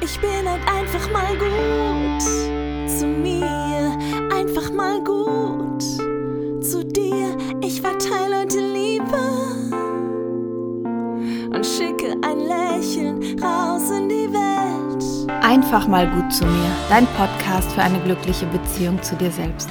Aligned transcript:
Ich 0.00 0.20
bin 0.20 0.48
halt 0.48 0.60
einfach 0.68 1.10
mal 1.10 1.36
gut 1.38 2.22
zu 2.88 3.06
mir, 3.06 3.96
einfach 4.32 4.70
mal 4.70 5.02
gut 5.02 5.82
zu 6.62 6.84
dir. 6.84 7.36
Ich 7.62 7.80
verteile 7.80 8.40
heute 8.40 8.60
Liebe 8.60 9.18
und 11.54 11.64
schicke 11.64 12.14
ein 12.22 12.40
Lächeln 12.40 13.40
raus 13.42 13.90
in 13.90 14.08
die 14.08 14.32
Welt. 14.32 15.42
Einfach 15.42 15.88
mal 15.88 16.08
gut 16.10 16.32
zu 16.32 16.44
mir, 16.44 16.70
dein 16.90 17.06
Podcast 17.06 17.72
für 17.72 17.82
eine 17.82 17.98
glückliche 18.00 18.46
Beziehung 18.46 19.02
zu 19.02 19.16
dir 19.16 19.30
selbst. 19.30 19.70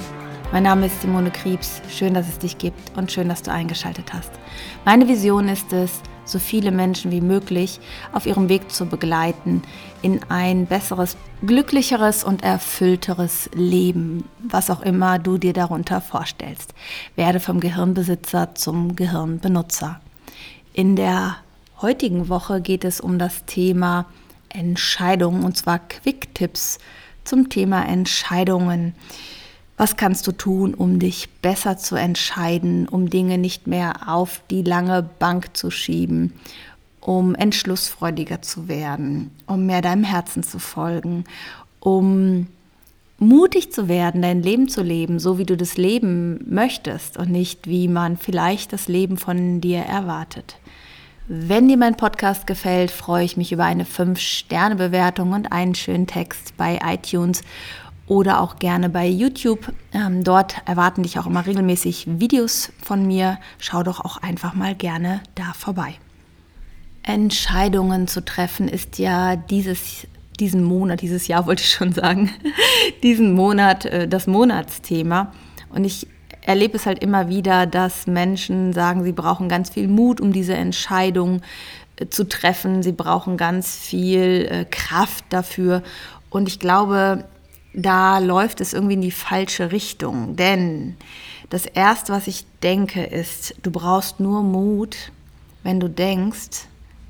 Mein 0.51 0.63
Name 0.63 0.87
ist 0.87 1.01
Simone 1.01 1.31
Kriebs. 1.31 1.81
Schön, 1.89 2.13
dass 2.13 2.27
es 2.27 2.39
dich 2.39 2.57
gibt 2.57 2.97
und 2.97 3.11
schön, 3.11 3.29
dass 3.29 3.43
du 3.43 3.51
eingeschaltet 3.51 4.11
hast. 4.13 4.31
Meine 4.85 5.07
Vision 5.07 5.49
ist 5.49 5.71
es, 5.71 6.01
so 6.25 6.39
viele 6.39 6.71
Menschen 6.71 7.11
wie 7.11 7.21
möglich 7.21 7.79
auf 8.11 8.25
ihrem 8.25 8.49
Weg 8.49 8.71
zu 8.71 8.87
begleiten 8.87 9.61
in 10.01 10.21
ein 10.29 10.65
besseres, 10.65 11.15
glücklicheres 11.45 12.23
und 12.23 12.43
erfüllteres 12.43 13.49
Leben, 13.53 14.27
was 14.39 14.69
auch 14.69 14.81
immer 14.81 15.19
du 15.19 15.37
dir 15.37 15.53
darunter 15.53 16.01
vorstellst. 16.01 16.73
Werde 17.15 17.39
vom 17.39 17.59
Gehirnbesitzer 17.59 18.55
zum 18.55 18.95
Gehirnbenutzer. 18.95 20.01
In 20.73 20.95
der 20.95 21.37
heutigen 21.81 22.29
Woche 22.29 22.61
geht 22.61 22.83
es 22.83 22.99
um 22.99 23.19
das 23.19 23.45
Thema 23.45 24.05
Entscheidungen 24.49 25.43
und 25.43 25.57
zwar 25.57 25.79
Quick-Tipps 25.79 26.79
zum 27.23 27.49
Thema 27.49 27.85
Entscheidungen. 27.85 28.93
Was 29.77 29.97
kannst 29.97 30.25
du 30.27 30.31
tun, 30.31 30.73
um 30.73 30.99
dich 30.99 31.29
besser 31.41 31.77
zu 31.77 31.95
entscheiden, 31.95 32.87
um 32.87 33.09
Dinge 33.09 33.37
nicht 33.37 33.67
mehr 33.67 34.07
auf 34.07 34.41
die 34.49 34.61
lange 34.61 35.03
Bank 35.19 35.57
zu 35.57 35.69
schieben, 35.69 36.33
um 37.01 37.35
entschlussfreudiger 37.35 38.41
zu 38.41 38.67
werden, 38.67 39.31
um 39.47 39.65
mehr 39.65 39.81
deinem 39.81 40.05
Herzen 40.05 40.43
zu 40.43 40.59
folgen, 40.59 41.25
um 41.81 42.47
mutig 43.17 43.71
zu 43.71 43.87
werden, 43.87 44.21
dein 44.21 44.41
Leben 44.41 44.69
zu 44.69 44.81
leben, 44.81 45.19
so 45.19 45.37
wie 45.37 45.45
du 45.45 45.57
das 45.57 45.77
Leben 45.77 46.39
möchtest 46.49 47.17
und 47.17 47.29
nicht 47.29 47.67
wie 47.67 47.87
man 47.87 48.17
vielleicht 48.17 48.73
das 48.73 48.87
Leben 48.87 49.17
von 49.17 49.61
dir 49.61 49.79
erwartet. 49.79 50.57
Wenn 51.27 51.67
dir 51.67 51.77
mein 51.77 51.97
Podcast 51.97 52.45
gefällt, 52.45 52.91
freue 52.91 53.25
ich 53.25 53.35
mich 53.35 53.51
über 53.51 53.63
eine 53.63 53.85
5-Sterne-Bewertung 53.85 55.31
und 55.33 55.51
einen 55.51 55.73
schönen 55.73 56.05
Text 56.05 56.55
bei 56.55 56.79
iTunes 56.83 57.41
oder 58.07 58.39
auch 58.41 58.57
gerne 58.57 58.89
bei 58.89 59.07
YouTube. 59.07 59.73
Ähm, 59.93 60.23
dort 60.23 60.55
erwarten 60.65 61.03
dich 61.03 61.17
auch 61.17 61.25
immer 61.25 61.45
regelmäßig 61.45 62.07
Videos 62.19 62.71
von 62.83 63.05
mir. 63.05 63.39
Schau 63.59 63.83
doch 63.83 63.99
auch 63.99 64.17
einfach 64.17 64.53
mal 64.53 64.75
gerne 64.75 65.21
da 65.35 65.53
vorbei. 65.53 65.95
Entscheidungen 67.03 68.07
zu 68.07 68.23
treffen 68.23 68.67
ist 68.67 68.97
ja 68.99 69.35
dieses, 69.35 70.07
diesen 70.39 70.63
Monat, 70.63 71.01
dieses 71.01 71.27
Jahr 71.27 71.45
wollte 71.45 71.63
ich 71.63 71.71
schon 71.71 71.93
sagen, 71.93 72.31
diesen 73.03 73.33
Monat 73.33 73.85
äh, 73.85 74.07
das 74.07 74.27
Monatsthema. 74.27 75.31
Und 75.69 75.85
ich 75.85 76.07
erlebe 76.41 76.77
es 76.77 76.85
halt 76.85 76.99
immer 76.99 77.27
wieder, 77.27 77.65
dass 77.65 78.07
Menschen 78.07 78.73
sagen, 78.73 79.03
sie 79.03 79.11
brauchen 79.11 79.49
ganz 79.49 79.69
viel 79.69 79.87
Mut, 79.87 80.21
um 80.21 80.31
diese 80.31 80.53
Entscheidung 80.53 81.41
äh, 81.97 82.07
zu 82.07 82.27
treffen. 82.27 82.83
Sie 82.83 82.91
brauchen 82.91 83.37
ganz 83.37 83.75
viel 83.75 84.47
äh, 84.49 84.65
Kraft 84.65 85.25
dafür. 85.29 85.83
Und 86.29 86.47
ich 86.47 86.59
glaube, 86.59 87.25
da 87.75 88.19
läuft 88.19 88.61
es 88.61 88.73
irgendwie 88.73 88.93
in 88.93 89.01
die 89.01 89.11
falsche 89.11 89.71
Richtung. 89.71 90.35
Denn 90.35 90.95
das 91.49 91.65
Erste, 91.65 92.13
was 92.13 92.27
ich 92.27 92.45
denke, 92.63 93.03
ist, 93.03 93.55
du 93.61 93.71
brauchst 93.71 94.19
nur 94.19 94.43
Mut, 94.43 95.11
wenn 95.63 95.79
du 95.79 95.89
denkst, 95.89 96.67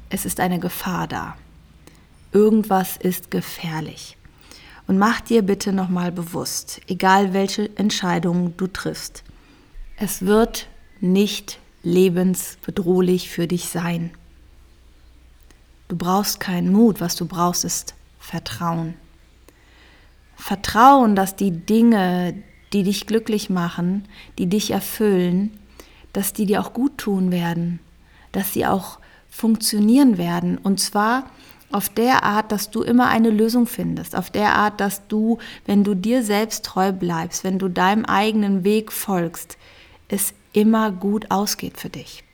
es 0.10 0.26
ist 0.26 0.40
eine 0.40 0.60
Gefahr 0.60 1.08
da. 1.08 1.38
Irgendwas 2.32 2.98
ist 2.98 3.32
gefährlich. 3.32 4.18
Und 4.88 4.98
mach 4.98 5.22
dir 5.22 5.42
bitte 5.42 5.72
nochmal 5.72 6.12
bewusst, 6.12 6.82
egal 6.88 7.34
welche 7.34 7.76
Entscheidung 7.78 8.56
du 8.58 8.68
triffst, 8.68 9.24
es 9.98 10.26
wird 10.26 10.68
nicht 11.00 11.60
lebensbedrohlich 11.84 13.30
für 13.30 13.48
dich 13.48 13.70
sein. 13.70 14.12
Du 15.88 15.96
brauchst 15.96 16.40
keinen 16.40 16.72
Mut, 16.72 17.00
was 17.00 17.16
du 17.16 17.26
brauchst 17.26 17.64
ist 17.64 17.94
Vertrauen. 18.20 18.96
Vertrauen, 20.36 21.16
dass 21.16 21.36
die 21.36 21.52
Dinge, 21.52 22.36
die 22.74 22.84
dich 22.84 23.08
glücklich 23.08 23.50
machen, 23.50 24.08
die 24.38 24.48
dich 24.48 24.72
erfüllen, 24.72 25.58
dass 26.14 26.34
die 26.34 26.46
dir 26.46 26.62
auch 26.62 26.74
gut 26.74 26.98
tun 26.98 27.32
werden, 27.32 27.80
dass 28.32 28.54
sie 28.54 28.66
auch 28.66 29.00
funktionieren 29.30 30.18
werden. 30.18 30.58
Und 30.58 30.80
zwar 30.80 31.30
auf 31.72 31.90
der 31.90 32.24
Art, 32.24 32.52
dass 32.52 32.70
du 32.70 32.84
immer 32.84 33.08
eine 33.08 33.30
Lösung 33.30 33.66
findest, 33.68 34.16
auf 34.16 34.30
der 34.30 34.56
Art, 34.56 34.80
dass 34.80 35.08
du, 35.08 35.40
wenn 35.66 35.84
du 35.84 35.94
dir 35.94 36.24
selbst 36.24 36.66
treu 36.66 36.92
bleibst, 36.92 37.44
wenn 37.44 37.60
du 37.60 37.70
deinem 37.70 38.06
eigenen 38.06 38.64
Weg 38.64 38.92
folgst, 38.92 39.58
es 40.08 40.34
immer 40.54 40.92
gut 40.92 41.32
ausgeht 41.32 41.78
für 41.78 41.90
dich. 41.90 42.25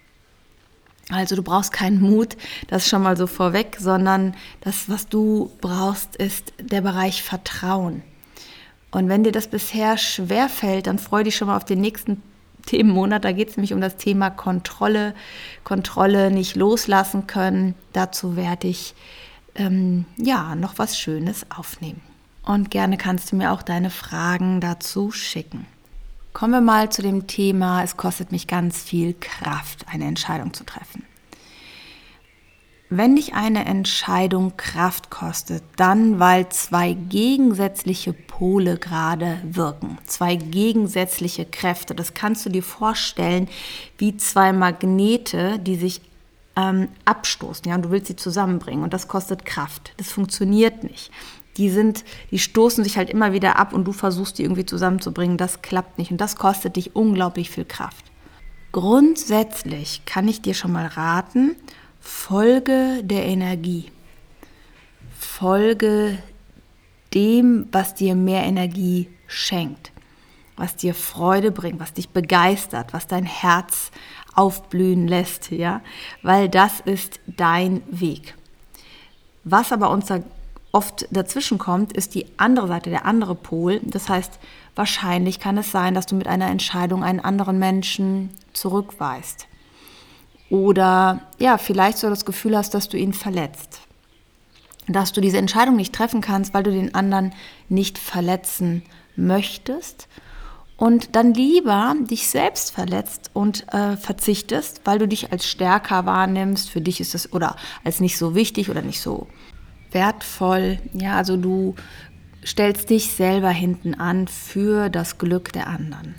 Also 1.11 1.35
du 1.35 1.43
brauchst 1.43 1.73
keinen 1.73 2.01
Mut, 2.01 2.37
das 2.67 2.87
schon 2.87 3.03
mal 3.03 3.17
so 3.17 3.27
vorweg, 3.27 3.77
sondern 3.79 4.33
das, 4.61 4.89
was 4.89 5.07
du 5.07 5.51
brauchst, 5.59 6.15
ist 6.15 6.53
der 6.59 6.81
Bereich 6.81 7.21
Vertrauen. 7.21 8.01
Und 8.91 9.09
wenn 9.09 9.23
dir 9.23 9.31
das 9.31 9.47
bisher 9.47 9.97
schwer 9.97 10.49
fällt, 10.49 10.87
dann 10.87 10.99
freu 10.99 11.23
dich 11.23 11.35
schon 11.35 11.47
mal 11.47 11.57
auf 11.57 11.65
den 11.65 11.81
nächsten 11.81 12.21
Themenmonat. 12.65 13.25
Da 13.25 13.31
geht 13.31 13.49
es 13.49 13.57
nämlich 13.57 13.73
um 13.73 13.81
das 13.81 13.97
Thema 13.97 14.29
Kontrolle, 14.29 15.13
Kontrolle 15.63 16.31
nicht 16.31 16.55
loslassen 16.55 17.27
können. 17.27 17.75
Dazu 17.93 18.35
werde 18.35 18.67
ich 18.67 18.93
ähm, 19.55 20.05
ja 20.17 20.55
noch 20.55 20.77
was 20.77 20.97
Schönes 20.97 21.45
aufnehmen. 21.49 22.01
Und 22.43 22.71
gerne 22.71 22.97
kannst 22.97 23.31
du 23.31 23.35
mir 23.35 23.51
auch 23.51 23.61
deine 23.61 23.89
Fragen 23.89 24.61
dazu 24.61 25.11
schicken. 25.11 25.65
Kommen 26.33 26.53
wir 26.53 26.61
mal 26.61 26.89
zu 26.89 27.01
dem 27.01 27.27
Thema, 27.27 27.83
es 27.83 27.97
kostet 27.97 28.31
mich 28.31 28.47
ganz 28.47 28.81
viel 28.81 29.13
Kraft, 29.19 29.85
eine 29.91 30.05
Entscheidung 30.05 30.53
zu 30.53 30.63
treffen. 30.63 31.03
Wenn 32.89 33.15
dich 33.15 33.33
eine 33.33 33.65
Entscheidung 33.65 34.57
Kraft 34.57 35.09
kostet, 35.09 35.63
dann 35.77 36.19
weil 36.19 36.49
zwei 36.49 36.93
gegensätzliche 36.93 38.11
Pole 38.11 38.77
gerade 38.77 39.41
wirken, 39.43 39.97
zwei 40.05 40.35
gegensätzliche 40.35 41.45
Kräfte. 41.45 41.95
Das 41.95 42.13
kannst 42.13 42.45
du 42.45 42.49
dir 42.49 42.63
vorstellen 42.63 43.47
wie 43.97 44.17
zwei 44.17 44.51
Magnete, 44.51 45.57
die 45.59 45.77
sich 45.77 46.01
ähm, 46.57 46.89
abstoßen. 47.05 47.65
Ja, 47.65 47.75
und 47.75 47.83
du 47.83 47.91
willst 47.91 48.07
sie 48.07 48.17
zusammenbringen 48.17 48.83
und 48.83 48.93
das 48.93 49.07
kostet 49.07 49.45
Kraft. 49.45 49.93
Das 49.95 50.11
funktioniert 50.11 50.83
nicht 50.83 51.11
die 51.57 51.69
sind, 51.69 52.03
die 52.31 52.39
stoßen 52.39 52.83
sich 52.83 52.97
halt 52.97 53.09
immer 53.09 53.33
wieder 53.33 53.57
ab 53.57 53.73
und 53.73 53.85
du 53.85 53.91
versuchst 53.91 54.37
die 54.37 54.43
irgendwie 54.43 54.65
zusammenzubringen. 54.65 55.37
Das 55.37 55.61
klappt 55.61 55.97
nicht 55.97 56.11
und 56.11 56.21
das 56.21 56.35
kostet 56.35 56.75
dich 56.75 56.95
unglaublich 56.95 57.49
viel 57.49 57.65
Kraft. 57.65 58.05
Grundsätzlich 58.71 60.03
kann 60.05 60.27
ich 60.27 60.41
dir 60.41 60.53
schon 60.53 60.71
mal 60.71 60.85
raten, 60.85 61.55
folge 61.99 63.01
der 63.03 63.25
Energie. 63.25 63.91
Folge 65.19 66.17
dem, 67.13 67.67
was 67.71 67.93
dir 67.95 68.15
mehr 68.15 68.43
Energie 68.43 69.09
schenkt, 69.27 69.91
was 70.55 70.75
dir 70.77 70.93
Freude 70.93 71.51
bringt, 71.51 71.79
was 71.79 71.93
dich 71.93 72.09
begeistert, 72.09 72.93
was 72.93 73.07
dein 73.07 73.25
Herz 73.25 73.91
aufblühen 74.33 75.07
lässt, 75.07 75.51
ja, 75.51 75.81
weil 76.21 76.47
das 76.47 76.79
ist 76.79 77.19
dein 77.27 77.81
Weg. 77.89 78.35
Was 79.43 79.71
aber 79.71 79.89
unser 79.89 80.23
oft 80.71 81.07
dazwischen 81.11 81.57
kommt, 81.57 81.93
ist 81.93 82.15
die 82.15 82.25
andere 82.37 82.67
Seite, 82.67 82.89
der 82.89 83.05
andere 83.05 83.35
Pol. 83.35 83.81
Das 83.83 84.09
heißt, 84.09 84.39
wahrscheinlich 84.75 85.39
kann 85.39 85.57
es 85.57 85.71
sein, 85.71 85.93
dass 85.93 86.05
du 86.05 86.15
mit 86.15 86.27
einer 86.27 86.49
Entscheidung 86.49 87.03
einen 87.03 87.19
anderen 87.19 87.59
Menschen 87.59 88.29
zurückweist. 88.53 89.47
Oder 90.49 91.21
ja, 91.39 91.57
vielleicht 91.57 91.97
so 91.97 92.09
das 92.09 92.25
Gefühl 92.25 92.57
hast, 92.57 92.73
dass 92.73 92.89
du 92.89 92.97
ihn 92.97 93.13
verletzt. 93.13 93.81
Dass 94.87 95.13
du 95.13 95.21
diese 95.21 95.37
Entscheidung 95.37 95.75
nicht 95.75 95.93
treffen 95.93 96.21
kannst, 96.21 96.53
weil 96.53 96.63
du 96.63 96.71
den 96.71 96.95
anderen 96.95 97.33
nicht 97.69 97.97
verletzen 97.97 98.83
möchtest 99.15 100.07
und 100.81 101.15
dann 101.15 101.35
lieber 101.35 101.95
dich 102.09 102.27
selbst 102.27 102.71
verletzt 102.71 103.29
und 103.33 103.71
äh, 103.71 103.95
verzichtest, 103.97 104.81
weil 104.83 104.97
du 104.97 105.07
dich 105.07 105.31
als 105.31 105.45
stärker 105.45 106.07
wahrnimmst. 106.07 106.71
Für 106.71 106.81
dich 106.81 106.99
ist 106.99 107.13
es 107.13 107.31
oder 107.31 107.55
als 107.83 107.99
nicht 107.99 108.17
so 108.17 108.33
wichtig 108.33 108.67
oder 108.71 108.81
nicht 108.81 108.99
so 108.99 109.27
wertvoll. 109.91 110.79
Ja, 110.93 111.17
also 111.17 111.37
du 111.37 111.75
stellst 112.45 112.89
dich 112.89 113.11
selber 113.11 113.49
hinten 113.49 113.93
an 113.93 114.27
für 114.27 114.89
das 114.89 115.17
Glück 115.17 115.53
der 115.53 115.67
anderen. 115.67 116.15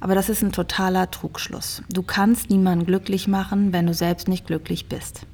Aber 0.00 0.14
das 0.14 0.28
ist 0.28 0.42
ein 0.42 0.52
totaler 0.52 1.10
Trugschluss. 1.10 1.82
Du 1.88 2.02
kannst 2.02 2.50
niemanden 2.50 2.86
glücklich 2.86 3.28
machen, 3.28 3.72
wenn 3.72 3.86
du 3.86 3.94
selbst 3.94 4.26
nicht 4.26 4.46
glücklich 4.46 4.88
bist. 4.88 5.26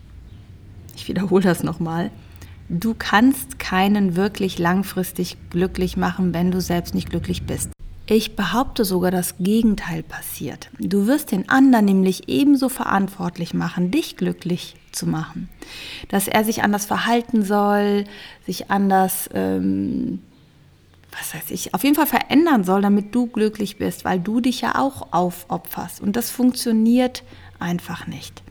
Ich 0.95 1.09
wiederhole 1.09 1.45
das 1.45 1.63
nochmal. 1.63 2.11
Du 2.69 2.95
kannst 2.99 3.59
keinen 3.59 4.15
wirklich 4.15 4.59
langfristig 4.59 5.39
glücklich 5.49 5.97
machen, 5.97 6.35
wenn 6.35 6.51
du 6.51 6.61
selbst 6.61 6.95
nicht 6.95 7.09
glücklich 7.09 7.47
bist. 7.47 7.71
Ich 8.11 8.37
behaupte 8.37 8.87
sogar, 8.87 9.11
das 9.11 9.37
Gegenteil 9.39 10.03
passiert. 10.03 10.71
Du 10.79 11.07
wirst 11.07 11.31
den 11.31 11.51
anderen 11.51 11.85
nämlich 11.85 12.27
ebenso 12.29 12.71
verantwortlich 12.71 13.53
machen, 13.53 13.91
dich 13.91 14.17
glücklich 14.17 14.77
zu 14.93 15.07
machen. 15.07 15.51
Dass 16.09 16.27
er 16.27 16.43
sich 16.43 16.63
anders 16.63 16.87
verhalten 16.87 17.43
soll, 17.43 18.05
sich 18.47 18.71
anders, 18.71 19.29
ähm, 19.35 20.21
was 21.13 21.35
weiß 21.35 21.51
ich, 21.51 21.75
auf 21.75 21.85
jeden 21.85 21.97
Fall 21.97 22.07
verändern 22.07 22.65
soll, 22.65 22.81
damit 22.81 23.15
du 23.15 23.27
glücklich 23.27 23.77
bist, 23.77 24.07
weil 24.07 24.21
du 24.21 24.41
dich 24.41 24.63
ja 24.63 24.77
auch 24.77 25.13
aufopferst. 25.13 26.01
Und 26.01 26.17
das 26.17 26.31
funktioniert 26.31 27.25
einfach 27.59 28.07
nicht. 28.07 28.43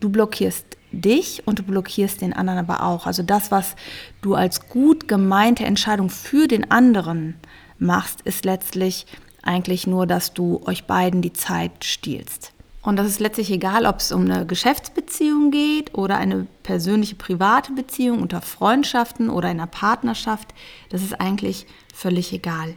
Du 0.00 0.08
blockierst 0.08 0.78
dich 0.90 1.42
und 1.44 1.58
du 1.58 1.64
blockierst 1.64 2.22
den 2.22 2.32
anderen 2.32 2.60
aber 2.60 2.82
auch. 2.82 3.06
Also 3.06 3.22
das, 3.22 3.50
was 3.50 3.76
du 4.22 4.34
als 4.34 4.70
gut 4.70 5.06
gemeinte 5.06 5.66
Entscheidung 5.66 6.08
für 6.08 6.48
den 6.48 6.70
anderen 6.70 7.34
machst, 7.80 8.20
ist 8.22 8.44
letztlich 8.44 9.06
eigentlich 9.42 9.86
nur, 9.86 10.06
dass 10.06 10.34
du 10.34 10.60
euch 10.66 10.84
beiden 10.84 11.22
die 11.22 11.32
Zeit 11.32 11.84
stiehlst. 11.84 12.52
Und 12.82 12.96
das 12.96 13.06
ist 13.06 13.20
letztlich 13.20 13.50
egal, 13.50 13.84
ob 13.84 13.98
es 13.98 14.10
um 14.10 14.22
eine 14.22 14.46
Geschäftsbeziehung 14.46 15.50
geht 15.50 15.94
oder 15.94 16.16
eine 16.16 16.46
persönliche 16.62 17.14
private 17.14 17.72
Beziehung 17.72 18.22
unter 18.22 18.40
Freundschaften 18.40 19.28
oder 19.28 19.50
in 19.50 19.58
einer 19.58 19.66
Partnerschaft. 19.66 20.54
Das 20.88 21.02
ist 21.02 21.20
eigentlich 21.20 21.66
völlig 21.94 22.32
egal. 22.32 22.74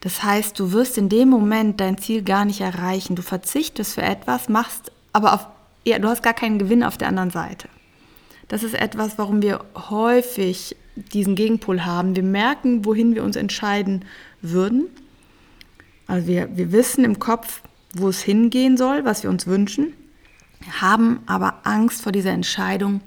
Das 0.00 0.22
heißt, 0.22 0.58
du 0.58 0.72
wirst 0.72 0.98
in 0.98 1.08
dem 1.08 1.28
Moment 1.28 1.80
dein 1.80 1.98
Ziel 1.98 2.22
gar 2.22 2.44
nicht 2.44 2.60
erreichen. 2.60 3.14
Du 3.14 3.22
verzichtest 3.22 3.94
für 3.94 4.02
etwas, 4.02 4.48
machst 4.48 4.90
aber 5.12 5.34
auf, 5.34 5.46
ja, 5.84 5.98
du 5.98 6.08
hast 6.08 6.22
gar 6.22 6.34
keinen 6.34 6.58
Gewinn 6.58 6.82
auf 6.82 6.98
der 6.98 7.08
anderen 7.08 7.30
Seite. 7.30 7.68
Das 8.48 8.64
ist 8.64 8.74
etwas, 8.74 9.16
warum 9.16 9.42
wir 9.42 9.64
häufig 9.90 10.76
diesen 10.96 11.34
Gegenpol 11.34 11.84
haben. 11.84 12.16
Wir 12.16 12.22
merken, 12.22 12.84
wohin 12.84 13.14
wir 13.14 13.24
uns 13.24 13.36
entscheiden 13.36 14.04
würden. 14.42 14.88
Also 16.06 16.26
wir, 16.26 16.56
wir 16.56 16.72
wissen 16.72 17.04
im 17.04 17.18
Kopf, 17.18 17.62
wo 17.94 18.08
es 18.08 18.22
hingehen 18.22 18.76
soll, 18.76 19.04
was 19.04 19.22
wir 19.22 19.30
uns 19.30 19.46
wünschen, 19.46 19.92
haben 20.80 21.20
aber 21.26 21.60
Angst 21.64 22.02
vor 22.02 22.12
dieser 22.12 22.30
Entscheidung, 22.30 23.00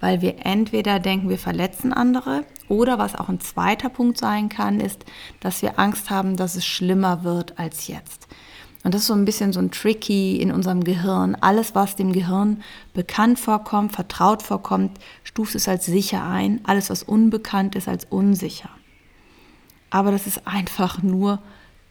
weil 0.00 0.20
wir 0.20 0.44
entweder 0.44 0.98
denken, 0.98 1.28
wir 1.28 1.38
verletzen 1.38 1.92
andere 1.92 2.44
oder 2.68 2.98
was 2.98 3.14
auch 3.14 3.28
ein 3.28 3.40
zweiter 3.40 3.88
Punkt 3.88 4.18
sein 4.18 4.48
kann, 4.48 4.80
ist, 4.80 5.04
dass 5.40 5.62
wir 5.62 5.78
Angst 5.78 6.10
haben, 6.10 6.36
dass 6.36 6.54
es 6.54 6.66
schlimmer 6.66 7.24
wird 7.24 7.58
als 7.58 7.86
jetzt. 7.86 8.28
Und 8.86 8.94
das 8.94 9.00
ist 9.00 9.08
so 9.08 9.14
ein 9.14 9.24
bisschen 9.24 9.52
so 9.52 9.58
ein 9.58 9.72
Tricky 9.72 10.36
in 10.36 10.52
unserem 10.52 10.84
Gehirn. 10.84 11.36
Alles, 11.40 11.74
was 11.74 11.96
dem 11.96 12.12
Gehirn 12.12 12.62
bekannt 12.94 13.40
vorkommt, 13.40 13.90
vertraut 13.90 14.44
vorkommt, 14.44 15.00
stuft 15.24 15.56
es 15.56 15.66
als 15.66 15.86
sicher 15.86 16.22
ein. 16.24 16.60
Alles, 16.62 16.88
was 16.88 17.02
unbekannt 17.02 17.74
ist, 17.74 17.88
als 17.88 18.04
unsicher. 18.04 18.70
Aber 19.90 20.12
das 20.12 20.28
ist 20.28 20.46
einfach 20.46 21.02
nur 21.02 21.40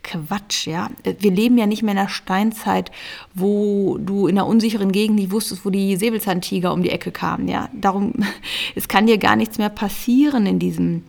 Quatsch, 0.03 0.67
ja. 0.67 0.89
Wir 1.03 1.31
leben 1.31 1.57
ja 1.57 1.65
nicht 1.65 1.83
mehr 1.83 1.91
in 1.91 1.99
der 1.99 2.07
Steinzeit, 2.07 2.91
wo 3.33 3.97
du 3.97 4.27
in 4.27 4.37
einer 4.37 4.47
unsicheren 4.47 4.93
Gegend 4.93 5.17
nicht 5.17 5.31
wusstest, 5.31 5.65
wo 5.65 5.71
die 5.71 5.97
Säbelzahntiger 5.97 6.71
um 6.71 6.81
die 6.81 6.91
Ecke 6.91 7.11
kamen, 7.11 7.49
ja. 7.49 7.67
Darum, 7.73 8.13
es 8.75 8.87
kann 8.87 9.05
dir 9.05 9.17
gar 9.17 9.35
nichts 9.35 9.57
mehr 9.57 9.67
passieren 9.67 10.45
in 10.45 10.59
diesem, 10.59 11.03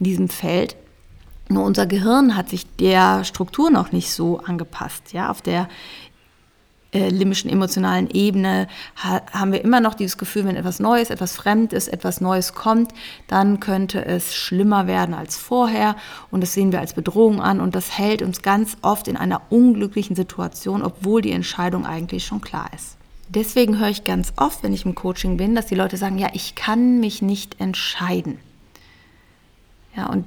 in 0.00 0.04
diesem 0.04 0.28
Feld. 0.28 0.74
Nur 1.48 1.64
unser 1.64 1.86
Gehirn 1.86 2.36
hat 2.36 2.48
sich 2.48 2.66
der 2.76 3.24
Struktur 3.24 3.70
noch 3.70 3.92
nicht 3.92 4.12
so 4.12 4.38
angepasst. 4.38 5.12
Ja, 5.12 5.30
auf 5.30 5.42
der 5.42 5.68
äh, 6.92 7.08
limbischen 7.08 7.50
emotionalen 7.50 8.10
Ebene 8.10 8.68
ha 8.96 9.22
haben 9.32 9.52
wir 9.52 9.64
immer 9.64 9.80
noch 9.80 9.94
dieses 9.94 10.18
Gefühl, 10.18 10.44
wenn 10.44 10.56
etwas 10.56 10.78
Neues, 10.78 11.08
etwas 11.08 11.34
Fremdes, 11.34 11.88
etwas 11.88 12.20
Neues 12.20 12.52
kommt, 12.52 12.92
dann 13.28 13.60
könnte 13.60 14.04
es 14.04 14.34
schlimmer 14.34 14.86
werden 14.86 15.14
als 15.14 15.36
vorher 15.36 15.96
und 16.30 16.42
das 16.42 16.52
sehen 16.52 16.70
wir 16.70 16.80
als 16.80 16.92
Bedrohung 16.92 17.40
an 17.40 17.60
und 17.60 17.74
das 17.74 17.96
hält 17.96 18.20
uns 18.20 18.42
ganz 18.42 18.76
oft 18.82 19.08
in 19.08 19.16
einer 19.16 19.40
unglücklichen 19.48 20.14
Situation, 20.14 20.82
obwohl 20.82 21.22
die 21.22 21.32
Entscheidung 21.32 21.86
eigentlich 21.86 22.26
schon 22.26 22.42
klar 22.42 22.68
ist. 22.74 22.98
Deswegen 23.30 23.78
höre 23.78 23.88
ich 23.88 24.04
ganz 24.04 24.34
oft, 24.36 24.62
wenn 24.62 24.74
ich 24.74 24.84
im 24.84 24.94
Coaching 24.94 25.38
bin, 25.38 25.54
dass 25.54 25.64
die 25.64 25.74
Leute 25.74 25.96
sagen, 25.96 26.18
ja, 26.18 26.28
ich 26.34 26.54
kann 26.54 27.00
mich 27.00 27.22
nicht 27.22 27.58
entscheiden. 27.58 28.38
Ja, 29.96 30.10
und 30.10 30.26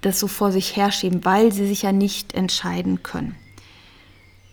das 0.00 0.18
so 0.18 0.26
vor 0.26 0.52
sich 0.52 0.76
herschieben, 0.76 1.24
weil 1.24 1.52
sie 1.52 1.66
sich 1.66 1.82
ja 1.82 1.92
nicht 1.92 2.34
entscheiden 2.34 3.02
können. 3.02 3.36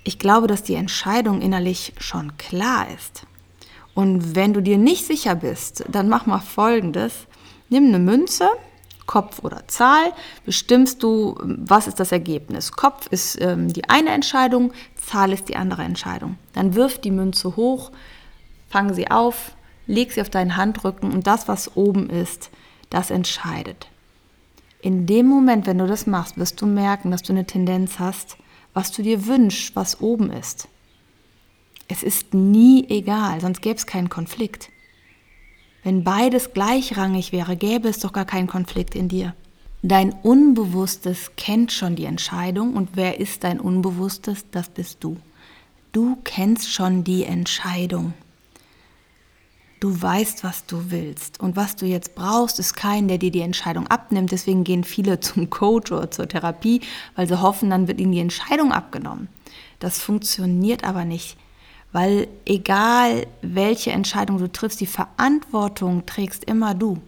Ich 0.04 0.20
glaube, 0.20 0.48
dass 0.48 0.64
die 0.64 0.76
Entscheidung 0.76 1.42
innerlich 1.42 1.94
schon 2.00 2.38
klar 2.38 2.88
ist. 2.96 3.26
Und 3.94 4.36
wenn 4.36 4.54
du 4.54 4.62
dir 4.62 4.78
nicht 4.78 5.06
sicher 5.06 5.36
bist, 5.36 5.84
dann 5.90 6.08
mach 6.08 6.26
mal 6.26 6.40
Folgendes. 6.40 7.28
Nimm 7.70 7.88
eine 7.88 8.00
Münze, 8.00 8.48
Kopf 9.08 9.40
oder 9.44 9.68
Zahl, 9.68 10.14
bestimmst 10.46 11.02
du, 11.02 11.36
was 11.42 11.88
ist 11.88 12.00
das 12.00 12.12
Ergebnis. 12.12 12.74
Kopf 12.74 13.08
ist 13.08 13.42
ähm, 13.42 13.74
die 13.74 13.90
eine 13.90 14.12
Entscheidung, 14.12 14.72
Zahl 14.96 15.34
ist 15.34 15.50
die 15.50 15.56
andere 15.56 15.82
Entscheidung. 15.84 16.38
Dann 16.54 16.76
wirf 16.76 17.00
die 17.00 17.12
Münze 17.12 17.56
hoch, 17.56 17.92
fang 18.70 18.94
sie 18.94 19.10
auf, 19.10 19.54
leg 19.88 20.12
sie 20.12 20.22
auf 20.22 20.30
deinen 20.30 20.58
Handrücken 20.58 21.12
und 21.12 21.26
das, 21.26 21.48
was 21.48 21.76
oben 21.76 22.10
ist, 22.10 22.52
das 22.90 23.10
entscheidet. 23.10 23.88
In 24.88 25.06
dem 25.06 25.26
Moment, 25.26 25.68
wenn 25.68 25.80
du 25.80 25.86
das 25.86 26.08
machst, 26.08 26.38
wirst 26.38 26.62
du 26.62 26.66
merken, 26.66 27.12
dass 27.12 27.22
du 27.22 27.34
eine 27.34 27.46
Tendenz 27.46 28.00
hast, 28.00 28.38
was 28.74 28.90
du 28.94 29.02
dir 29.02 29.28
wünschst, 29.28 29.76
was 29.76 30.00
oben 30.00 30.32
ist. 30.32 30.70
Es 31.90 32.04
ist 32.04 32.34
nie 32.34 32.90
egal, 32.90 33.42
sonst 33.42 33.62
gäbe 33.62 33.76
es 33.76 33.86
keinen 33.86 34.08
Konflikt. 34.08 34.70
Wenn 35.84 36.06
beides 36.06 36.54
gleichrangig 36.54 37.34
wäre, 37.34 37.58
gäbe 37.58 37.90
es 37.90 38.00
doch 38.00 38.14
gar 38.14 38.24
keinen 38.24 38.48
Konflikt 38.48 38.96
in 38.96 39.10
dir. 39.10 39.36
Dein 39.82 40.14
Unbewusstes 40.14 41.32
kennt 41.36 41.74
schon 41.74 41.98
die 41.98 42.06
Entscheidung 42.06 42.74
und 42.74 42.92
wer 42.94 43.20
ist 43.20 43.44
dein 43.44 43.60
Unbewusstes? 43.60 44.46
Das 44.52 44.70
bist 44.70 45.04
du. 45.04 45.18
Du 45.92 46.18
kennst 46.24 46.72
schon 46.72 47.04
die 47.04 47.26
Entscheidung. 47.26 48.14
Du 49.80 50.02
weißt, 50.02 50.44
was 50.44 50.66
du 50.66 50.90
willst. 50.90 51.40
Und 51.40 51.56
was 51.56 51.76
du 51.76 51.86
jetzt 51.86 52.16
brauchst, 52.16 52.60
ist 52.60 52.76
kein, 52.76 53.08
der 53.08 53.20
dir 53.20 53.30
die 53.32 53.42
Entscheidung 53.42 53.88
abnimmt. 53.88 54.32
Deswegen 54.32 54.64
gehen 54.64 54.84
viele 54.84 55.20
zum 55.22 55.50
Coach 55.50 55.92
oder 55.92 56.10
zur 56.10 56.28
Therapie, 56.28 56.82
weil 57.16 57.28
sie 57.28 57.42
hoffen, 57.42 57.70
dann 57.70 57.88
wird 57.88 58.00
ihnen 58.00 58.12
die 58.12 58.20
Entscheidung 58.20 58.72
abgenommen. 58.72 59.28
Das 59.80 60.00
funktioniert 60.00 60.84
aber 60.84 61.06
nicht, 61.06 61.38
weil 61.92 62.28
egal 62.46 63.28
welche 63.42 63.92
Entscheidung 63.92 64.40
du 64.40 64.52
triffst, 64.52 64.82
die 64.82 64.88
Verantwortung 64.88 66.06
trägst 66.06 66.44
immer 66.46 66.74
du. 66.74 67.00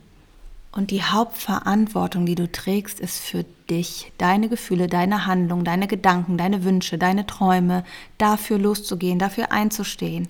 Und 0.71 0.92
die 0.92 1.01
Hauptverantwortung, 1.01 2.27
die 2.27 2.36
du 2.36 2.51
trägst, 2.51 3.00
ist 3.00 3.19
für 3.19 3.44
dich, 3.71 4.12
deine 4.19 4.50
Gefühle, 4.50 4.88
deine 4.88 5.25
Handlungen, 5.25 5.66
deine 5.66 5.88
Gedanken, 5.88 6.38
deine 6.38 6.63
Wünsche, 6.63 7.00
deine 7.00 7.25
Träume, 7.25 7.83
dafür 8.19 8.60
loszugehen, 8.60 9.18
dafür 9.18 9.51
einzustehen. 9.51 10.27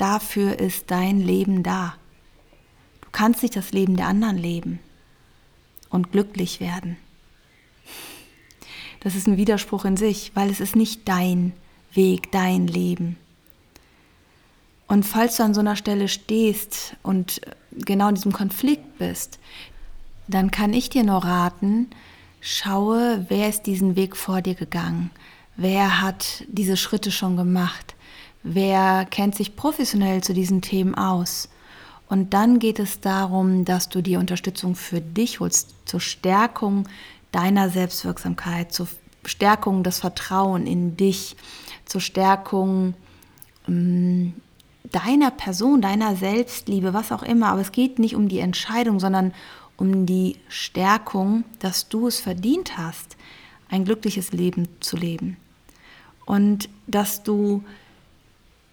Dafür 0.00 0.58
ist 0.58 0.90
dein 0.90 1.20
Leben 1.20 1.62
da. 1.62 1.94
Du 3.02 3.08
kannst 3.12 3.42
nicht 3.42 3.54
das 3.54 3.72
Leben 3.72 3.96
der 3.98 4.06
anderen 4.06 4.38
leben 4.38 4.78
und 5.90 6.10
glücklich 6.10 6.58
werden. 6.58 6.96
Das 9.00 9.14
ist 9.14 9.26
ein 9.26 9.36
Widerspruch 9.36 9.84
in 9.84 9.98
sich, 9.98 10.32
weil 10.34 10.48
es 10.48 10.60
ist 10.60 10.74
nicht 10.74 11.06
dein 11.06 11.52
Weg, 11.92 12.32
dein 12.32 12.66
Leben. 12.66 13.18
Und 14.86 15.04
falls 15.04 15.36
du 15.36 15.42
an 15.42 15.52
so 15.52 15.60
einer 15.60 15.76
Stelle 15.76 16.08
stehst 16.08 16.96
und 17.02 17.42
genau 17.72 18.08
in 18.08 18.14
diesem 18.14 18.32
Konflikt 18.32 18.96
bist, 18.96 19.38
dann 20.28 20.50
kann 20.50 20.72
ich 20.72 20.88
dir 20.88 21.04
nur 21.04 21.22
raten, 21.24 21.90
schaue, 22.40 23.26
wer 23.28 23.50
ist 23.50 23.64
diesen 23.64 23.96
Weg 23.96 24.16
vor 24.16 24.40
dir 24.40 24.54
gegangen, 24.54 25.10
wer 25.56 26.00
hat 26.00 26.44
diese 26.48 26.78
Schritte 26.78 27.10
schon 27.10 27.36
gemacht, 27.36 27.96
Wer 28.42 29.06
kennt 29.10 29.34
sich 29.34 29.56
professionell 29.56 30.22
zu 30.22 30.32
diesen 30.32 30.62
Themen 30.62 30.94
aus? 30.94 31.48
Und 32.08 32.34
dann 32.34 32.58
geht 32.58 32.78
es 32.78 33.00
darum, 33.00 33.64
dass 33.64 33.88
du 33.88 34.02
die 34.02 34.16
Unterstützung 34.16 34.74
für 34.74 35.00
dich 35.00 35.40
holst, 35.40 35.74
zur 35.84 36.00
Stärkung 36.00 36.88
deiner 37.30 37.70
Selbstwirksamkeit, 37.70 38.72
zur 38.72 38.88
Stärkung 39.24 39.84
des 39.84 40.00
Vertrauen 40.00 40.66
in 40.66 40.96
dich, 40.96 41.36
zur 41.84 42.00
Stärkung 42.00 42.94
ähm, 43.68 44.34
deiner 44.90 45.30
Person, 45.30 45.82
deiner 45.82 46.16
Selbstliebe, 46.16 46.94
was 46.94 47.12
auch 47.12 47.22
immer. 47.22 47.48
Aber 47.48 47.60
es 47.60 47.72
geht 47.72 47.98
nicht 47.98 48.16
um 48.16 48.28
die 48.28 48.40
Entscheidung, 48.40 48.98
sondern 48.98 49.32
um 49.76 50.06
die 50.06 50.36
Stärkung, 50.48 51.44
dass 51.58 51.88
du 51.88 52.08
es 52.08 52.20
verdient 52.20 52.76
hast, 52.76 53.16
ein 53.68 53.84
glückliches 53.84 54.32
Leben 54.32 54.68
zu 54.80 54.96
leben. 54.96 55.36
Und 56.26 56.68
dass 56.86 57.22
du 57.22 57.62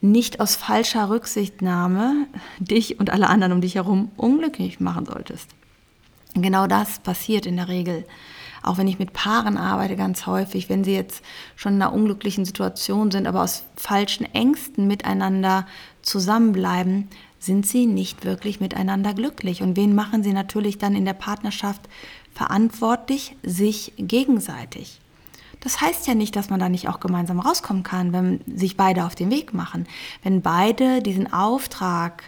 nicht 0.01 0.39
aus 0.39 0.55
falscher 0.55 1.09
Rücksichtnahme 1.09 2.27
dich 2.59 2.99
und 2.99 3.09
alle 3.09 3.27
anderen 3.27 3.53
um 3.53 3.61
dich 3.61 3.75
herum 3.75 4.11
unglücklich 4.15 4.79
machen 4.79 5.05
solltest. 5.05 5.49
Genau 6.35 6.67
das 6.67 6.99
passiert 6.99 7.45
in 7.45 7.57
der 7.57 7.67
Regel. 7.67 8.05
Auch 8.63 8.77
wenn 8.77 8.87
ich 8.87 8.99
mit 8.99 9.13
Paaren 9.13 9.57
arbeite, 9.57 9.95
ganz 9.95 10.25
häufig, 10.25 10.69
wenn 10.69 10.83
sie 10.83 10.93
jetzt 10.93 11.23
schon 11.55 11.75
in 11.75 11.81
einer 11.81 11.93
unglücklichen 11.93 12.45
Situation 12.45 13.11
sind, 13.11 13.27
aber 13.27 13.41
aus 13.41 13.63
falschen 13.75 14.25
Ängsten 14.33 14.87
miteinander 14.87 15.65
zusammenbleiben, 16.01 17.07
sind 17.39 17.65
sie 17.65 17.85
nicht 17.85 18.25
wirklich 18.25 18.59
miteinander 18.59 19.13
glücklich. 19.13 19.61
Und 19.61 19.77
wen 19.77 19.95
machen 19.95 20.23
sie 20.23 20.33
natürlich 20.33 20.77
dann 20.77 20.95
in 20.95 21.05
der 21.05 21.13
Partnerschaft 21.13 21.87
verantwortlich 22.33 23.35
sich 23.43 23.93
gegenseitig. 23.97 24.99
Das 25.67 25.81
heißt 25.81 26.07
ja 26.07 26.15
nicht, 26.15 26.37
dass 26.37 26.49
man 26.49 26.61
da 26.61 26.69
nicht 26.69 26.87
auch 26.87 27.01
gemeinsam 27.01 27.41
rauskommen 27.41 27.83
kann, 27.83 28.13
wenn 28.13 28.39
sich 28.47 28.77
beide 28.77 29.03
auf 29.03 29.15
den 29.15 29.29
Weg 29.29 29.53
machen. 29.53 29.85
Wenn 30.23 30.41
beide 30.41 31.01
diesen 31.01 31.33
Auftrag 31.33 32.23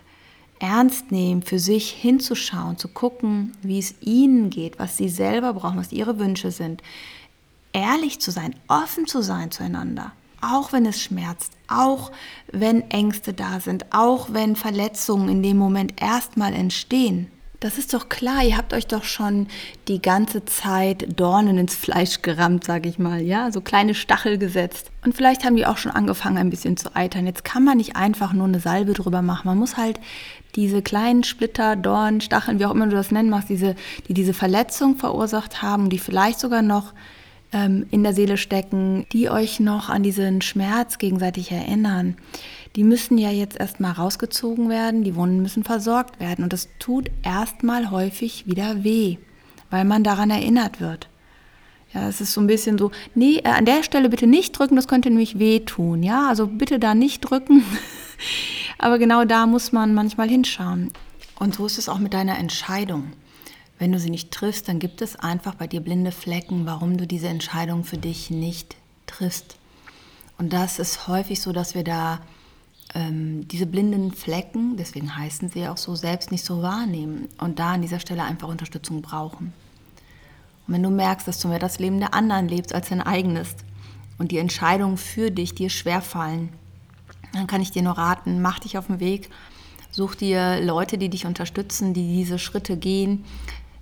ernst 0.59 1.13
nehmen, 1.13 1.41
für 1.41 1.57
sich 1.57 1.89
hinzuschauen, 1.89 2.77
zu 2.77 2.89
gucken, 2.89 3.53
wie 3.61 3.79
es 3.79 3.95
ihnen 4.01 4.49
geht, 4.49 4.77
was 4.77 4.97
sie 4.97 5.07
selber 5.07 5.53
brauchen, 5.53 5.77
was 5.77 5.93
ihre 5.93 6.19
Wünsche 6.19 6.51
sind. 6.51 6.83
Ehrlich 7.71 8.19
zu 8.19 8.29
sein, 8.31 8.55
offen 8.67 9.07
zu 9.07 9.21
sein 9.21 9.51
zueinander, 9.51 10.11
auch 10.41 10.73
wenn 10.73 10.85
es 10.85 11.01
schmerzt, 11.01 11.53
auch 11.69 12.11
wenn 12.51 12.91
Ängste 12.91 13.31
da 13.31 13.61
sind, 13.61 13.85
auch 13.93 14.33
wenn 14.33 14.57
Verletzungen 14.57 15.29
in 15.29 15.41
dem 15.41 15.55
Moment 15.55 16.01
erstmal 16.01 16.53
entstehen. 16.53 17.31
Das 17.59 17.77
ist 17.77 17.93
doch 17.93 18.07
klar, 18.07 18.41
ihr 18.45 18.55
habt 18.55 18.73
euch 18.73 18.87
doch 18.87 19.03
schon 19.03 19.47
die 19.89 20.01
ganze 20.01 20.45
Zeit 20.45 21.19
Dornen 21.19 21.57
ins 21.57 21.75
Fleisch 21.75 22.21
gerammt, 22.21 22.63
sage 22.63 22.87
ich 22.87 22.99
mal, 22.99 23.21
ja, 23.21 23.51
so 23.51 23.59
kleine 23.59 23.95
Stachel 23.95 24.37
gesetzt. 24.37 24.91
Und 25.03 25.13
vielleicht 25.13 25.43
haben 25.43 25.57
die 25.57 25.65
auch 25.65 25.77
schon 25.77 25.91
angefangen 25.91 26.37
ein 26.37 26.49
bisschen 26.49 26.77
zu 26.77 26.95
eitern. 26.95 27.25
Jetzt 27.25 27.43
kann 27.43 27.65
man 27.65 27.77
nicht 27.77 27.97
einfach 27.97 28.31
nur 28.31 28.47
eine 28.47 28.61
Salbe 28.61 28.93
drüber 28.93 29.21
machen. 29.21 29.47
Man 29.47 29.57
muss 29.57 29.75
halt 29.75 29.99
diese 30.55 30.81
kleinen 30.81 31.25
Splitter, 31.25 31.75
Dornen, 31.75 32.21
Stacheln, 32.21 32.59
wie 32.59 32.65
auch 32.65 32.71
immer 32.73 32.87
du 32.87 32.95
das 32.95 33.11
nennen 33.11 33.29
magst, 33.29 33.49
diese, 33.49 33.75
die 34.07 34.13
diese 34.13 34.33
Verletzung 34.33 34.95
verursacht 34.95 35.61
haben, 35.61 35.89
die 35.89 35.99
vielleicht 35.99 36.39
sogar 36.39 36.61
noch 36.61 36.93
ähm, 37.51 37.87
in 37.91 38.03
der 38.03 38.13
Seele 38.13 38.37
stecken, 38.37 39.05
die 39.11 39.29
euch 39.29 39.59
noch 39.59 39.89
an 39.89 40.03
diesen 40.03 40.41
Schmerz 40.41 40.97
gegenseitig 40.97 41.51
erinnern, 41.51 42.15
die 42.75 42.83
müssen 42.83 43.17
ja 43.17 43.31
jetzt 43.31 43.59
erstmal 43.59 43.93
rausgezogen 43.93 44.69
werden, 44.69 45.03
die 45.03 45.15
Wunden 45.15 45.41
müssen 45.41 45.63
versorgt 45.63 46.19
werden 46.19 46.43
und 46.43 46.53
das 46.53 46.69
tut 46.79 47.09
erstmal 47.23 47.91
häufig 47.91 48.45
wieder 48.47 48.83
weh, 48.83 49.17
weil 49.69 49.85
man 49.85 50.03
daran 50.03 50.29
erinnert 50.29 50.79
wird. 50.79 51.09
Ja, 51.93 52.07
es 52.07 52.21
ist 52.21 52.33
so 52.33 52.41
ein 52.41 52.47
bisschen 52.47 52.77
so, 52.77 52.91
nee, 53.15 53.37
äh, 53.37 53.49
an 53.49 53.65
der 53.65 53.83
Stelle 53.83 54.09
bitte 54.09 54.27
nicht 54.27 54.51
drücken, 54.51 54.75
das 54.75 54.87
könnte 54.87 55.09
nämlich 55.09 55.39
wehtun. 55.39 56.03
Ja, 56.03 56.27
also 56.29 56.45
bitte 56.45 56.77
da 56.77 56.93
nicht 56.93 57.21
drücken. 57.21 57.63
Aber 58.77 58.99
genau 58.99 59.25
da 59.25 59.47
muss 59.47 59.71
man 59.71 59.95
manchmal 59.95 60.29
hinschauen. 60.29 60.91
Und 61.39 61.55
so 61.55 61.65
ist 61.65 61.79
es 61.79 61.89
auch 61.89 61.97
mit 61.97 62.13
deiner 62.13 62.37
Entscheidung. 62.37 63.13
Wenn 63.79 63.91
du 63.91 63.99
sie 63.99 64.09
nicht 64.11 64.31
triffst, 64.31 64.67
dann 64.67 64.77
gibt 64.77 65.01
es 65.01 65.15
einfach 65.15 65.55
bei 65.55 65.65
dir 65.65 65.79
blinde 65.79 66.11
Flecken, 66.11 66.65
warum 66.65 66.97
du 66.97 67.07
diese 67.07 67.27
Entscheidung 67.27 67.83
für 67.83 67.97
dich 67.97 68.29
nicht 68.29 68.75
triffst. 69.07 69.57
Und 70.37 70.53
das 70.53 70.79
ist 70.79 71.07
häufig 71.07 71.41
so, 71.41 71.53
dass 71.53 71.75
wir 71.75 71.83
da 71.83 72.19
ähm, 72.95 73.47
diese 73.47 73.65
blinden 73.65 74.11
Flecken, 74.11 74.75
deswegen 74.77 75.15
heißen 75.15 75.49
sie 75.49 75.67
auch 75.67 75.77
so, 75.77 75.95
selbst 75.95 76.31
nicht 76.31 76.43
so 76.43 76.61
wahrnehmen 76.61 77.27
und 77.37 77.59
da 77.59 77.73
an 77.73 77.81
dieser 77.81 77.99
Stelle 77.99 78.23
einfach 78.23 78.47
Unterstützung 78.47 79.01
brauchen. 79.01 79.53
Und 80.67 80.73
wenn 80.73 80.83
du 80.83 80.89
merkst, 80.89 81.27
dass 81.27 81.39
du 81.39 81.47
mehr 81.47 81.59
das 81.59 81.79
Leben 81.79 81.99
der 81.99 82.13
anderen 82.13 82.47
lebst 82.47 82.73
als 82.73 82.89
dein 82.89 83.01
eigenes 83.01 83.55
und 84.17 84.31
die 84.31 84.37
Entscheidungen 84.37 84.97
für 84.97 85.31
dich 85.31 85.53
dir 85.55 85.69
schwerfallen, 85.69 86.49
dann 87.33 87.47
kann 87.47 87.61
ich 87.61 87.71
dir 87.71 87.83
nur 87.83 87.97
raten, 87.97 88.41
mach 88.41 88.59
dich 88.59 88.77
auf 88.77 88.87
den 88.87 88.99
Weg, 88.99 89.29
such 89.91 90.15
dir 90.15 90.59
Leute, 90.61 90.97
die 90.97 91.09
dich 91.09 91.25
unterstützen, 91.25 91.93
die 91.93 92.07
diese 92.07 92.39
Schritte 92.39 92.75
gehen, 92.77 93.25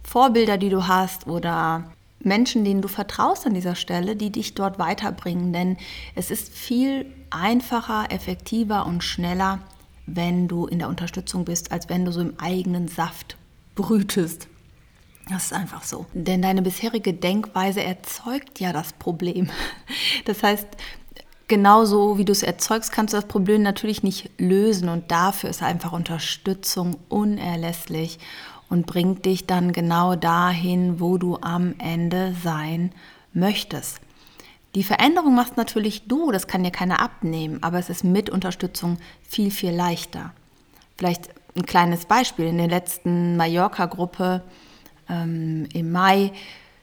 Vorbilder, 0.04 0.58
die 0.58 0.70
du 0.70 0.88
hast 0.88 1.28
oder 1.28 1.92
Menschen, 2.20 2.66
denen 2.66 2.82
du 2.82 2.88
vertraust 2.88 3.46
an 3.46 3.54
dieser 3.54 3.76
Stelle, 3.76 4.16
die 4.16 4.32
dich 4.32 4.54
dort 4.54 4.80
weiterbringen. 4.80 5.54
Denn 5.54 5.78
es 6.16 6.32
ist 6.32 6.54
viel 6.54 7.06
einfacher, 7.30 8.12
effektiver 8.12 8.86
und 8.86 9.04
schneller, 9.04 9.60
wenn 10.06 10.48
du 10.48 10.66
in 10.66 10.80
der 10.80 10.88
Unterstützung 10.88 11.46
bist, 11.46 11.72
als 11.72 11.90
wenn 11.90 12.06
du 12.06 12.12
so 12.12 12.22
im 12.22 12.40
eigenen 12.40 12.88
Saft 12.88 13.38
brütest. 13.76 14.48
Das 15.30 15.46
ist 15.46 15.54
einfach 15.54 15.84
so. 15.84 16.06
Denn 16.14 16.42
deine 16.42 16.62
bisherige 16.62 17.14
Denkweise 17.14 17.84
erzeugt 17.84 18.60
ja 18.60 18.74
das 18.74 18.94
Problem. 18.94 19.50
Das 20.26 20.44
heißt, 20.44 20.68
genauso 21.48 22.18
wie 22.18 22.26
du 22.26 22.34
es 22.34 22.44
erzeugst, 22.44 22.92
kannst 22.92 23.14
du 23.14 23.18
das 23.18 23.28
Problem 23.28 23.62
natürlich 23.62 24.04
nicht 24.04 24.30
lösen. 24.38 24.90
Und 24.90 25.12
dafür 25.12 25.50
ist 25.50 25.64
einfach 25.64 25.94
Unterstützung 25.94 26.98
unerlässlich 27.08 28.20
und 28.70 28.86
bringt 28.86 29.26
dich 29.26 29.48
dann 29.48 29.72
genau 29.72 30.16
dahin, 30.16 31.00
wo 31.00 31.18
du 31.18 31.38
am 31.40 31.76
Ende 31.80 32.36
sein 32.44 32.92
möchtest. 33.34 34.02
Die 34.78 34.84
Veränderung 34.84 35.34
machst 35.34 35.58
natürlich 35.58 36.08
du, 36.08 36.32
das 36.32 36.46
kann 36.46 36.64
dir 36.64 36.70
keiner 36.70 37.02
abnehmen, 37.02 37.64
aber 37.64 37.80
es 37.80 37.90
ist 37.90 38.04
mit 38.04 38.30
Unterstützung 38.30 39.00
viel, 39.28 39.50
viel 39.50 39.72
leichter. 39.72 40.34
Vielleicht 40.96 41.30
ein 41.56 41.66
kleines 41.66 42.06
Beispiel. 42.06 42.46
In 42.46 42.60
der 42.60 42.68
letzten 42.68 43.38
Mallorca-Gruppe 43.38 44.44
ähm, 45.10 45.68
im 45.74 45.92
Mai 45.92 46.32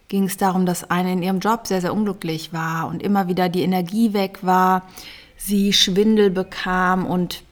ging 0.09 0.25
es 0.25 0.37
darum, 0.37 0.67
dass 0.67 0.91
eine 0.91 1.13
in 1.13 1.23
ihrem 1.23 1.39
Job 1.39 1.69
sehr, 1.69 1.81
sehr 1.81 1.95
unglücklich 1.95 2.53
war 2.53 2.89
und 2.89 3.01
immer 3.01 3.29
wieder 3.29 3.49
die 3.49 3.63
Energie 3.63 4.13
weg 4.13 4.41
war, 4.43 4.89
sie 5.37 5.73
Schwindel 5.73 6.31
bekam 6.31 7.07
und 7.07 7.45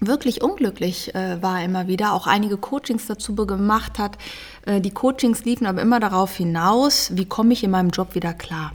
wirklich 0.00 0.42
unglücklich 0.42 1.14
äh, 1.14 1.42
war 1.42 1.64
immer 1.64 1.88
wieder, 1.88 2.12
auch 2.12 2.26
einige 2.26 2.58
Coachings 2.58 3.06
dazu 3.06 3.34
gemacht 3.34 3.98
hat. 3.98 4.18
Äh, 4.66 4.82
die 4.82 4.90
Coachings 4.90 5.46
liefen 5.46 5.66
aber 5.66 5.80
immer 5.80 5.98
darauf 5.98 6.36
hinaus, 6.36 7.16
wie 7.16 7.24
komme 7.24 7.54
ich 7.54 7.64
in 7.64 7.70
meinem 7.70 7.88
Job 7.88 8.14
wieder 8.14 8.34
klar. 8.34 8.72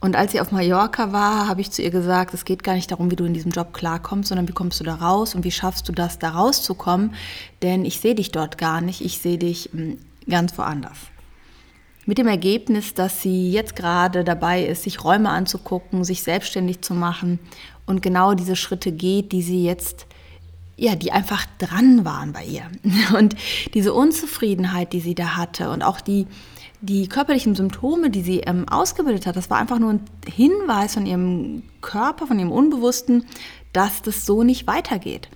Und 0.00 0.14
als 0.14 0.32
sie 0.32 0.40
auf 0.40 0.52
Mallorca 0.52 1.12
war, 1.12 1.48
habe 1.48 1.60
ich 1.60 1.72
zu 1.72 1.82
ihr 1.82 1.90
gesagt, 1.90 2.32
es 2.32 2.44
geht 2.44 2.62
gar 2.62 2.74
nicht 2.74 2.90
darum, 2.90 3.10
wie 3.10 3.16
du 3.16 3.24
in 3.24 3.34
diesem 3.34 3.50
Job 3.50 3.72
klarkommst, 3.72 4.28
sondern 4.28 4.46
wie 4.46 4.52
kommst 4.52 4.78
du 4.78 4.84
da 4.84 4.94
raus 4.94 5.34
und 5.34 5.44
wie 5.44 5.50
schaffst 5.50 5.88
du 5.88 5.92
das, 5.92 6.20
da 6.20 6.30
rauszukommen. 6.30 7.14
Denn 7.62 7.84
ich 7.84 7.98
sehe 7.98 8.14
dich 8.14 8.30
dort 8.30 8.58
gar 8.58 8.80
nicht, 8.80 9.00
ich 9.00 9.18
sehe 9.18 9.38
dich 9.38 9.70
hm, 9.72 9.98
ganz 10.28 10.56
woanders. 10.56 10.98
Mit 12.06 12.16
dem 12.18 12.28
Ergebnis, 12.28 12.94
dass 12.94 13.22
sie 13.22 13.50
jetzt 13.50 13.74
gerade 13.76 14.24
dabei 14.24 14.64
ist, 14.64 14.84
sich 14.84 15.02
Räume 15.02 15.30
anzugucken, 15.30 16.04
sich 16.04 16.22
selbstständig 16.22 16.80
zu 16.80 16.94
machen 16.94 17.38
und 17.84 18.00
genau 18.00 18.34
diese 18.34 18.56
Schritte 18.56 18.92
geht, 18.92 19.32
die 19.32 19.42
sie 19.42 19.64
jetzt 19.64 20.06
ja, 20.78 20.94
die 20.94 21.10
einfach 21.10 21.44
dran 21.58 22.04
waren 22.04 22.32
bei 22.32 22.44
ihr. 22.44 22.62
Und 23.18 23.34
diese 23.74 23.92
Unzufriedenheit, 23.92 24.92
die 24.92 25.00
sie 25.00 25.16
da 25.16 25.36
hatte 25.36 25.70
und 25.70 25.82
auch 25.82 26.00
die, 26.00 26.28
die 26.80 27.08
körperlichen 27.08 27.54
Symptome, 27.54 28.10
die 28.10 28.22
sie 28.22 28.40
ähm, 28.40 28.68
ausgebildet 28.68 29.26
hat, 29.26 29.36
das 29.36 29.50
war 29.50 29.58
einfach 29.58 29.78
nur 29.78 29.90
ein 29.90 30.00
Hinweis 30.26 30.94
von 30.94 31.06
ihrem 31.06 31.62
Körper, 31.80 32.26
von 32.26 32.38
ihrem 32.38 32.52
Unbewussten, 32.52 33.26
dass 33.72 34.02
das 34.02 34.24
so 34.26 34.44
nicht 34.44 34.66
weitergeht. 34.66 35.28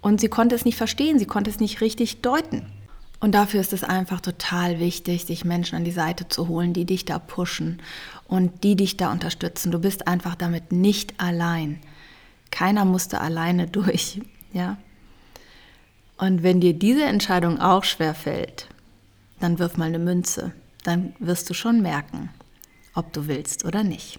Und 0.00 0.20
sie 0.20 0.28
konnte 0.28 0.54
es 0.54 0.64
nicht 0.64 0.76
verstehen, 0.76 1.18
sie 1.18 1.26
konnte 1.26 1.50
es 1.50 1.60
nicht 1.60 1.80
richtig 1.80 2.20
deuten. 2.20 2.66
Und 3.20 3.36
dafür 3.36 3.60
ist 3.60 3.72
es 3.72 3.84
einfach 3.84 4.20
total 4.20 4.80
wichtig, 4.80 5.24
sich 5.24 5.44
Menschen 5.44 5.76
an 5.76 5.84
die 5.84 5.92
Seite 5.92 6.26
zu 6.26 6.48
holen, 6.48 6.72
die 6.72 6.84
dich 6.84 7.04
da 7.04 7.20
pushen 7.20 7.80
und 8.26 8.64
die 8.64 8.74
dich 8.74 8.96
da 8.96 9.12
unterstützen. 9.12 9.70
Du 9.70 9.78
bist 9.78 10.08
einfach 10.08 10.34
damit 10.34 10.72
nicht 10.72 11.14
allein. 11.20 11.78
Keiner 12.50 12.84
musste 12.84 13.20
alleine 13.20 13.66
durch. 13.68 14.20
Ja? 14.52 14.76
Und 16.18 16.42
wenn 16.42 16.60
dir 16.60 16.74
diese 16.74 17.04
Entscheidung 17.04 17.60
auch 17.60 17.84
schwer 17.84 18.14
fällt, 18.14 18.66
dann 19.38 19.58
wirf 19.60 19.76
mal 19.76 19.86
eine 19.86 20.00
Münze. 20.00 20.52
Dann 20.82 21.14
wirst 21.18 21.48
du 21.48 21.54
schon 21.54 21.82
merken, 21.82 22.30
ob 22.94 23.12
du 23.12 23.26
willst 23.28 23.64
oder 23.64 23.84
nicht. 23.84 24.18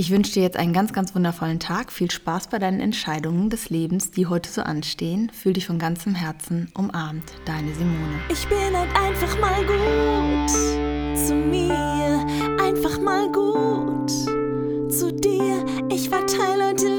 Ich 0.00 0.10
wünsche 0.10 0.32
dir 0.32 0.42
jetzt 0.42 0.56
einen 0.56 0.72
ganz, 0.72 0.92
ganz 0.92 1.12
wundervollen 1.14 1.58
Tag. 1.58 1.90
Viel 1.90 2.08
Spaß 2.08 2.48
bei 2.48 2.60
deinen 2.60 2.78
Entscheidungen 2.78 3.50
des 3.50 3.68
Lebens, 3.68 4.12
die 4.12 4.26
heute 4.26 4.48
so 4.48 4.62
anstehen. 4.62 5.30
Fühl 5.32 5.54
dich 5.54 5.66
von 5.66 5.80
ganzem 5.80 6.14
Herzen 6.14 6.70
umarmt. 6.74 7.32
Deine 7.44 7.74
Simone. 7.74 8.20
Ich 8.28 8.46
bin 8.46 8.76
halt 8.76 8.90
einfach 8.96 9.40
mal 9.40 9.64
gut 9.66 10.50
zu 11.18 11.34
mir. 11.34 12.24
Einfach 12.62 13.00
mal 13.00 13.26
gut 13.32 14.10
zu 14.92 15.12
dir. 15.12 15.66
Ich 15.90 16.08
verteile 16.08 16.68
heute 16.68 16.97